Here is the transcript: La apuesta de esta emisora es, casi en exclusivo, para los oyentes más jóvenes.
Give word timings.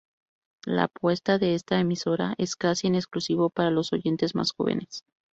La 0.65 0.85
apuesta 0.85 1.37
de 1.37 1.53
esta 1.53 1.79
emisora 1.79 2.33
es, 2.39 2.55
casi 2.55 2.87
en 2.87 2.95
exclusivo, 2.95 3.51
para 3.51 3.69
los 3.69 3.93
oyentes 3.93 4.33
más 4.33 4.51
jóvenes. 4.51 5.03